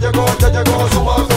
[0.00, 1.27] Já llegó, já llegó su.